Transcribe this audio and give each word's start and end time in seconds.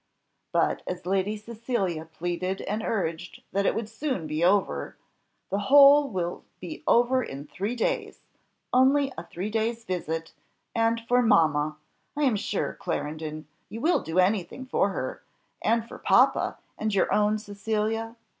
But 0.51 0.81
as 0.87 1.05
Lady 1.05 1.37
Cecilia 1.37 2.05
pleaded 2.05 2.61
and 2.63 2.81
urged 2.81 3.43
that 3.51 3.67
it 3.67 3.75
would 3.75 3.87
soon 3.87 4.25
be 4.25 4.43
over, 4.43 4.97
"the 5.51 5.59
whole 5.69 6.09
will 6.09 6.43
be 6.59 6.81
over 6.87 7.21
in 7.21 7.45
three 7.45 7.75
days 7.75 8.23
only 8.73 9.13
a 9.15 9.23
three 9.27 9.51
days' 9.51 9.83
visit; 9.85 10.33
and 10.73 10.99
for 11.07 11.21
mamma! 11.21 11.77
I 12.17 12.23
am 12.23 12.35
sure, 12.35 12.73
Clarendon 12.73 13.47
you 13.69 13.79
will 13.79 14.01
do 14.01 14.17
anything 14.17 14.65
for 14.65 14.89
her, 14.89 15.21
and 15.61 15.87
for 15.87 15.99
papa, 15.99 16.57
and 16.79 16.95
your 16.95 17.13
own 17.13 17.37
Cecilia? 17.37 18.15